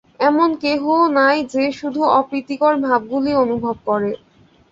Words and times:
এমন 0.21 0.49
কেহও 0.61 0.97
নাই, 1.11 1.37
যে 1.53 1.63
শুধু 1.79 2.01
অপ্রীতিকর 2.19 2.73
ভাবগুলিই 2.85 3.39
অনুভব 3.43 3.75
করে। 3.85 4.11